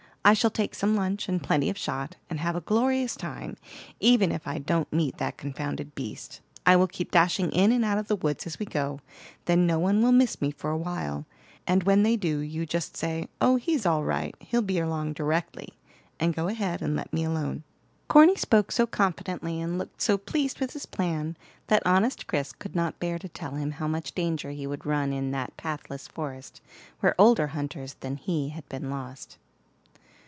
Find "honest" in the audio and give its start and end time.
21.83-22.27